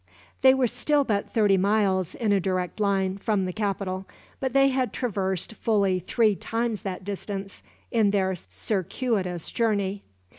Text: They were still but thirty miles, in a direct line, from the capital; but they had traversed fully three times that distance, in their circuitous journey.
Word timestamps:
They 0.41 0.55
were 0.55 0.65
still 0.65 1.03
but 1.03 1.31
thirty 1.31 1.57
miles, 1.57 2.15
in 2.15 2.31
a 2.33 2.39
direct 2.39 2.79
line, 2.79 3.19
from 3.19 3.45
the 3.45 3.53
capital; 3.53 4.07
but 4.39 4.51
they 4.51 4.69
had 4.69 4.93
traversed 4.93 5.53
fully 5.53 5.99
three 5.99 6.35
times 6.35 6.81
that 6.81 7.03
distance, 7.03 7.61
in 7.91 8.09
their 8.09 8.33
circuitous 8.35 9.51
journey. 9.51 10.01